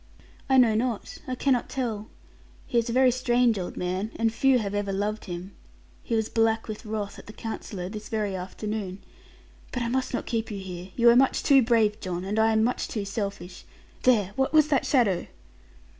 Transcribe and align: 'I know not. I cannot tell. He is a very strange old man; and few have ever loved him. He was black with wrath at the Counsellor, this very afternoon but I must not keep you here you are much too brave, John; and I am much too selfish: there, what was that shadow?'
'I 0.49 0.57
know 0.57 0.73
not. 0.73 1.19
I 1.27 1.35
cannot 1.35 1.69
tell. 1.69 2.09
He 2.65 2.79
is 2.79 2.89
a 2.89 2.91
very 2.91 3.11
strange 3.11 3.59
old 3.59 3.77
man; 3.77 4.09
and 4.15 4.33
few 4.33 4.57
have 4.57 4.73
ever 4.73 4.91
loved 4.91 5.25
him. 5.25 5.51
He 6.01 6.15
was 6.15 6.27
black 6.27 6.67
with 6.67 6.87
wrath 6.87 7.19
at 7.19 7.27
the 7.27 7.33
Counsellor, 7.33 7.87
this 7.87 8.09
very 8.09 8.35
afternoon 8.35 9.03
but 9.71 9.83
I 9.83 9.89
must 9.89 10.11
not 10.11 10.25
keep 10.25 10.49
you 10.49 10.57
here 10.57 10.89
you 10.95 11.07
are 11.11 11.15
much 11.15 11.43
too 11.43 11.61
brave, 11.61 11.99
John; 11.99 12.25
and 12.25 12.39
I 12.39 12.51
am 12.51 12.63
much 12.63 12.87
too 12.87 13.05
selfish: 13.05 13.63
there, 14.01 14.31
what 14.35 14.53
was 14.53 14.69
that 14.69 14.87
shadow?' 14.87 15.27